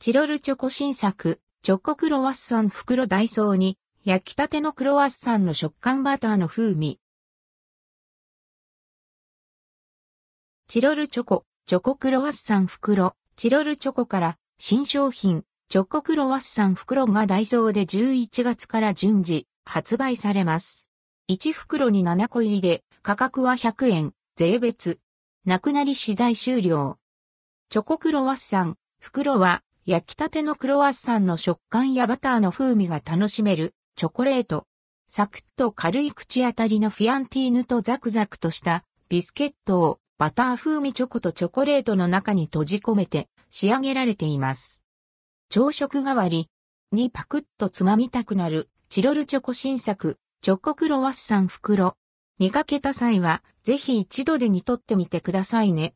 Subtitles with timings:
[0.00, 7.00] チロルチョコ新作、チョコクロワッサン袋ダイソーに、焼きたてのクロワッサンの食感バターの風味。
[10.68, 20.86] チロルチョコ、チョコクロワッサン袋、チロルチョコから新商品、チョコクロワッサン袋がダイソーで11月から順次発売されます。
[21.28, 25.00] 1袋に7個入りで価格は100円、税別。
[25.44, 27.00] なくなり次第終了。
[27.68, 34.66] チョコクロワッサン、袋は焼きたてのクロワッサンの食感やバターの風味が楽しめるチョコレート。
[35.08, 44.82] サクッと軽い口当たりのフィアンティーヌとザクザクとしたビスケットをバター風味チョコとチョコレートの中に閉じ込めて仕上げられています。
[45.48, 46.50] 朝食代わり
[46.92, 51.96] にパクッとつまみたくなるチロルチョコ新作チョコクロワッサン袋。
[52.38, 55.86] 見かけた際はぜひ一度で煮取ってみてくださいね。